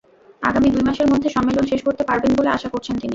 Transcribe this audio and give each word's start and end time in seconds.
আগামী 0.41 0.67
দুই 0.69 0.83
মাসের 0.87 1.07
মধ্যে 1.11 1.29
সম্মেলন 1.29 1.65
শেষ 1.71 1.81
করতে 1.83 2.03
পারবেন 2.09 2.31
বলে 2.35 2.49
আশা 2.51 2.69
করছেন 2.69 2.95
তিনি। 2.95 3.09